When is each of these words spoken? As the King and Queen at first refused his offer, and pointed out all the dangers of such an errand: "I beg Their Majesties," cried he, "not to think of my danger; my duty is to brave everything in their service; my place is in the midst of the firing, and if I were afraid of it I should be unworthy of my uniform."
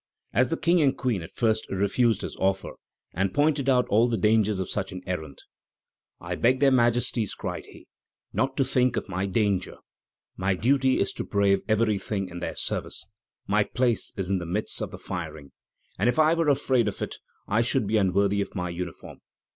As 0.33 0.49
the 0.49 0.57
King 0.57 0.81
and 0.81 0.97
Queen 0.97 1.21
at 1.21 1.31
first 1.35 1.69
refused 1.69 2.21
his 2.23 2.35
offer, 2.37 2.71
and 3.13 3.35
pointed 3.35 3.69
out 3.69 3.85
all 3.89 4.07
the 4.07 4.17
dangers 4.17 4.59
of 4.59 4.67
such 4.67 4.91
an 4.91 5.03
errand: 5.05 5.43
"I 6.19 6.33
beg 6.33 6.59
Their 6.59 6.71
Majesties," 6.71 7.35
cried 7.35 7.67
he, 7.67 7.85
"not 8.33 8.57
to 8.57 8.63
think 8.65 8.97
of 8.97 9.07
my 9.07 9.27
danger; 9.27 9.77
my 10.35 10.55
duty 10.55 10.99
is 10.99 11.13
to 11.13 11.23
brave 11.23 11.61
everything 11.67 12.29
in 12.29 12.39
their 12.39 12.55
service; 12.55 13.05
my 13.45 13.63
place 13.63 14.11
is 14.17 14.31
in 14.31 14.39
the 14.39 14.47
midst 14.47 14.81
of 14.81 14.89
the 14.89 14.97
firing, 14.97 15.51
and 15.99 16.09
if 16.09 16.17
I 16.17 16.33
were 16.33 16.49
afraid 16.49 16.87
of 16.87 16.99
it 17.03 17.17
I 17.47 17.61
should 17.61 17.85
be 17.85 17.97
unworthy 17.97 18.41
of 18.41 18.55
my 18.55 18.69
uniform." 18.71 19.19